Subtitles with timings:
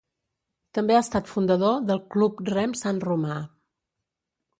[0.77, 3.37] També ha estat fundador del Club Rem Sant Romà.